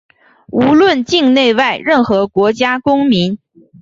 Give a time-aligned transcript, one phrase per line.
[0.47, 3.37] 无论境内外、任何国家公民